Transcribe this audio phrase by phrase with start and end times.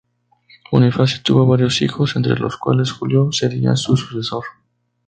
[0.71, 4.43] Bonifacio tuvo varios hijos entre los cuales Julio sería su sucesor.